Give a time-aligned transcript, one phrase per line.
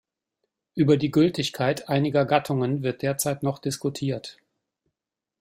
[0.73, 4.39] Über die Gültigkeit einiger Gattungen wird derzeit noch diskutiert.